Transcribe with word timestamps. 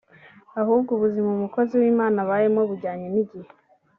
Ahubwo 0.61 0.89
ubuzima 0.93 1.29
umukozi 1.31 1.73
w’Imana 1.81 2.17
abayemo 2.25 2.61
bujyanye 2.69 3.07
n’igihe 3.13 3.49